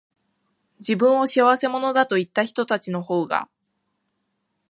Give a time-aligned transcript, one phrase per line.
[0.79, 3.47] 自分を仕合せ者だと言ったひとたちのほうが、